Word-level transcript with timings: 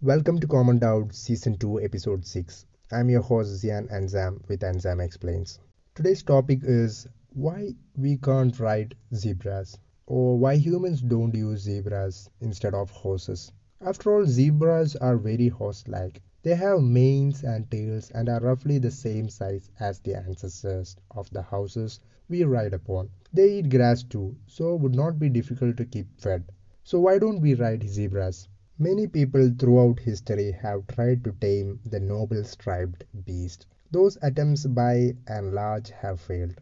Welcome 0.00 0.38
to 0.38 0.46
Common 0.46 0.78
Doubt 0.78 1.12
Season 1.12 1.58
2, 1.58 1.80
Episode 1.80 2.24
6. 2.24 2.66
I'm 2.92 3.10
your 3.10 3.20
host 3.20 3.60
Zian 3.60 3.92
Anzam 3.92 4.48
with 4.48 4.60
Anzam 4.60 5.04
Explains. 5.04 5.58
Today's 5.96 6.22
topic 6.22 6.60
is 6.62 7.08
why 7.34 7.74
we 7.96 8.16
can't 8.16 8.56
ride 8.60 8.94
zebras 9.12 9.76
or 10.06 10.38
why 10.38 10.54
humans 10.54 11.02
don't 11.02 11.34
use 11.34 11.62
zebras 11.62 12.30
instead 12.40 12.74
of 12.74 12.90
horses. 12.90 13.50
After 13.80 14.14
all, 14.14 14.24
zebras 14.24 14.94
are 14.94 15.16
very 15.16 15.48
horse 15.48 15.82
like. 15.88 16.22
They 16.44 16.54
have 16.54 16.80
manes 16.80 17.42
and 17.42 17.68
tails 17.68 18.12
and 18.12 18.28
are 18.28 18.38
roughly 18.38 18.78
the 18.78 18.92
same 18.92 19.28
size 19.28 19.68
as 19.80 19.98
the 19.98 20.14
ancestors 20.14 20.94
of 21.10 21.28
the 21.30 21.42
horses 21.42 21.98
we 22.28 22.44
ride 22.44 22.72
upon. 22.72 23.10
They 23.32 23.58
eat 23.58 23.68
grass 23.68 24.04
too, 24.04 24.36
so 24.46 24.76
would 24.76 24.94
not 24.94 25.18
be 25.18 25.28
difficult 25.28 25.76
to 25.76 25.84
keep 25.84 26.20
fed. 26.20 26.44
So 26.84 27.00
why 27.00 27.18
don't 27.18 27.40
we 27.40 27.54
ride 27.54 27.82
zebras? 27.82 28.46
Many 28.80 29.08
people 29.08 29.50
throughout 29.58 29.98
history 29.98 30.52
have 30.52 30.86
tried 30.86 31.24
to 31.24 31.32
tame 31.32 31.80
the 31.84 31.98
noble 31.98 32.44
striped 32.44 33.02
beast. 33.24 33.66
Those 33.90 34.16
attempts 34.22 34.66
by 34.66 35.16
and 35.26 35.52
large 35.52 35.90
have 35.90 36.20
failed. 36.20 36.60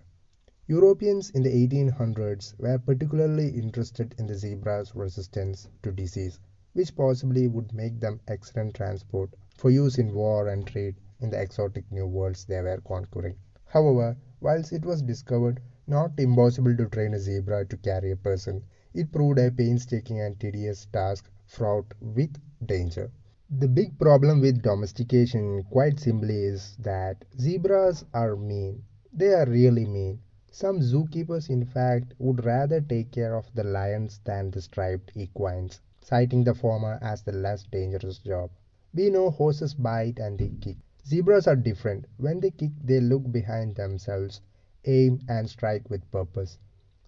Europeans 0.66 1.28
in 1.28 1.42
the 1.42 1.50
1800s 1.50 2.58
were 2.58 2.78
particularly 2.78 3.50
interested 3.50 4.14
in 4.16 4.26
the 4.26 4.34
zebra's 4.34 4.94
resistance 4.94 5.68
to 5.82 5.92
disease, 5.92 6.40
which 6.72 6.96
possibly 6.96 7.48
would 7.48 7.74
make 7.74 8.00
them 8.00 8.18
excellent 8.28 8.72
transport 8.72 9.36
for 9.54 9.68
use 9.70 9.98
in 9.98 10.14
war 10.14 10.48
and 10.48 10.66
trade 10.66 10.94
in 11.20 11.28
the 11.28 11.38
exotic 11.38 11.84
new 11.92 12.06
worlds 12.06 12.46
they 12.46 12.62
were 12.62 12.80
conquering. 12.80 13.36
However, 13.66 14.16
whilst 14.40 14.72
it 14.72 14.86
was 14.86 15.02
discovered 15.02 15.60
not 15.86 16.18
impossible 16.18 16.74
to 16.78 16.88
train 16.88 17.12
a 17.12 17.18
zebra 17.20 17.66
to 17.66 17.76
carry 17.76 18.10
a 18.10 18.16
person, 18.16 18.62
it 18.94 19.12
proved 19.12 19.38
a 19.38 19.50
painstaking 19.50 20.18
and 20.18 20.40
tedious 20.40 20.86
task 20.86 21.30
fraught 21.46 21.94
with 22.00 22.36
danger. 22.66 23.10
The 23.48 23.68
big 23.68 23.98
problem 23.98 24.40
with 24.40 24.62
domestication, 24.62 25.62
quite 25.70 26.00
simply, 26.00 26.44
is 26.44 26.76
that 26.80 27.24
zebras 27.38 28.04
are 28.12 28.36
mean. 28.36 28.82
They 29.12 29.32
are 29.32 29.46
really 29.46 29.86
mean. 29.86 30.20
Some 30.50 30.80
zookeepers, 30.80 31.48
in 31.48 31.64
fact, 31.64 32.14
would 32.18 32.44
rather 32.44 32.80
take 32.80 33.12
care 33.12 33.36
of 33.36 33.48
the 33.54 33.62
lions 33.62 34.20
than 34.24 34.50
the 34.50 34.60
striped 34.60 35.12
equines, 35.14 35.80
citing 36.00 36.44
the 36.44 36.54
former 36.54 36.98
as 37.00 37.22
the 37.22 37.32
less 37.32 37.62
dangerous 37.64 38.18
job. 38.18 38.50
We 38.92 39.10
know 39.10 39.30
horses 39.30 39.74
bite 39.74 40.18
and 40.18 40.38
they 40.38 40.48
kick. 40.48 40.78
Zebras 41.06 41.46
are 41.46 41.54
different. 41.54 42.06
When 42.16 42.40
they 42.40 42.50
kick, 42.50 42.72
they 42.82 43.00
look 43.00 43.30
behind 43.30 43.76
themselves, 43.76 44.40
aim, 44.84 45.20
and 45.28 45.48
strike 45.48 45.88
with 45.88 46.10
purpose. 46.10 46.58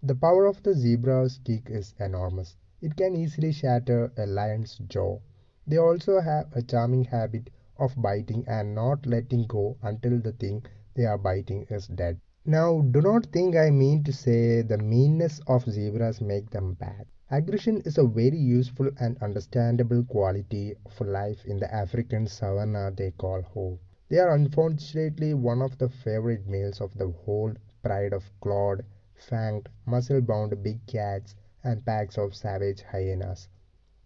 The 0.03 0.15
power 0.15 0.47
of 0.47 0.63
the 0.63 0.75
zebra's 0.75 1.41
kick 1.43 1.69
is 1.69 1.95
enormous. 1.99 2.55
It 2.81 2.95
can 2.95 3.17
easily 3.17 3.51
shatter 3.51 4.13
a 4.17 4.25
lion's 4.25 4.79
jaw. 4.89 5.19
They 5.67 5.79
also 5.79 6.21
have 6.21 6.47
a 6.53 6.63
charming 6.63 7.05
habit 7.05 7.51
of 7.77 8.01
biting 8.01 8.45
and 8.47 8.75
not 8.75 9.05
letting 9.05 9.47
go 9.49 9.77
until 9.83 10.21
the 10.21 10.31
thing 10.31 10.65
they 10.95 11.05
are 11.05 11.19
biting 11.19 11.67
is 11.71 11.89
dead. 11.89 12.21
Now, 12.45 12.83
do 12.83 13.01
not 13.01 13.27
think 13.27 13.57
I 13.57 13.71
mean 13.71 14.05
to 14.05 14.13
say 14.13 14.63
the 14.63 14.79
meanness 14.79 15.41
of 15.49 15.65
zebras 15.69 16.21
make 16.21 16.51
them 16.51 16.75
bad. 16.75 17.07
Aggression 17.31 17.81
is 17.81 17.99
a 17.99 18.07
very 18.07 18.39
useful 18.39 18.91
and 19.01 19.21
understandable 19.21 20.05
quality 20.05 20.77
for 20.89 21.05
life 21.05 21.45
in 21.47 21.59
the 21.59 21.75
African 21.75 22.29
savanna 22.29 22.93
they 22.97 23.11
call 23.11 23.43
home. 23.43 23.81
They 24.09 24.19
are 24.19 24.35
unfortunately 24.35 25.35
one 25.35 25.63
of 25.63 25.77
the 25.79 25.89
favorite 25.89 26.47
meals 26.47 26.81
of 26.81 26.97
the 26.97 27.09
whole 27.11 27.53
pride 27.83 28.13
of 28.13 28.31
clawed, 28.41 28.85
fanged, 29.17 29.67
muscle-bound 29.85 30.63
big 30.63 30.87
cats 30.87 31.35
and 31.69 31.85
packs 31.85 32.17
of 32.17 32.35
savage 32.35 32.81
hyenas. 32.81 33.47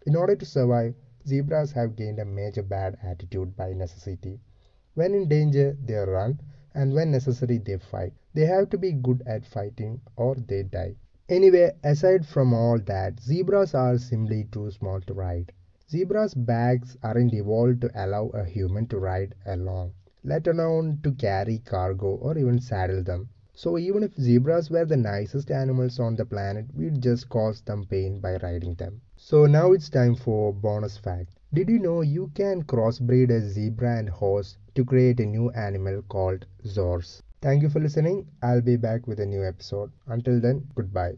In 0.05 0.17
order 0.17 0.35
to 0.35 0.45
survive, 0.45 0.95
zebras 1.25 1.71
have 1.71 1.95
gained 1.95 2.19
a 2.19 2.25
major 2.25 2.61
bad 2.61 2.97
attitude 3.01 3.55
by 3.55 3.71
necessity. 3.71 4.41
When 4.95 5.13
in 5.13 5.29
danger, 5.29 5.77
they 5.81 5.95
run, 5.95 6.41
and 6.75 6.93
when 6.93 7.11
necessary, 7.11 7.59
they 7.59 7.77
fight. 7.77 8.11
They 8.33 8.45
have 8.47 8.69
to 8.71 8.77
be 8.77 8.91
good 8.91 9.23
at 9.25 9.45
fighting 9.45 10.01
or 10.17 10.35
they 10.35 10.63
die. 10.63 10.97
Anyway, 11.29 11.71
aside 11.83 12.25
from 12.25 12.53
all 12.53 12.79
that, 12.79 13.19
zebras 13.21 13.73
are 13.73 13.97
simply 13.97 14.43
too 14.51 14.69
small 14.71 14.99
to 15.01 15.13
ride. 15.13 15.53
Zebras' 15.89 16.33
backs 16.33 16.97
aren't 17.01 17.33
evolved 17.33 17.81
to 17.81 17.91
allow 17.95 18.27
a 18.29 18.43
human 18.43 18.87
to 18.87 18.99
ride 18.99 19.35
along, 19.45 19.93
let 20.23 20.47
alone 20.47 20.99
to 21.03 21.13
carry 21.13 21.59
cargo 21.59 22.15
or 22.15 22.37
even 22.37 22.59
saddle 22.59 23.03
them. 23.03 23.29
So 23.53 23.77
even 23.77 24.03
if 24.03 24.15
zebras 24.15 24.69
were 24.69 24.85
the 24.85 24.97
nicest 24.97 25.49
animals 25.49 25.99
on 25.99 26.15
the 26.15 26.25
planet, 26.25 26.65
we'd 26.75 27.01
just 27.01 27.29
cause 27.29 27.61
them 27.61 27.85
pain 27.85 28.19
by 28.19 28.37
riding 28.37 28.75
them. 28.75 29.01
So 29.15 29.45
now 29.45 29.71
it's 29.71 29.89
time 29.89 30.15
for 30.15 30.53
bonus 30.53 30.97
fact. 30.97 31.29
Did 31.53 31.69
you 31.69 31.79
know 31.79 32.01
you 32.01 32.31
can 32.35 32.63
crossbreed 32.63 33.29
a 33.31 33.41
zebra 33.41 33.97
and 33.97 34.09
horse 34.09 34.57
to 34.75 34.85
create 34.85 35.19
a 35.19 35.25
new 35.25 35.49
animal 35.51 36.01
called 36.03 36.45
Zorse? 36.65 37.21
Thank 37.41 37.63
you 37.63 37.69
for 37.69 37.79
listening. 37.79 38.27
I'll 38.41 38.61
be 38.61 38.75
back 38.75 39.07
with 39.07 39.19
a 39.19 39.25
new 39.25 39.43
episode. 39.43 39.91
Until 40.07 40.39
then, 40.39 40.67
goodbye. 40.75 41.15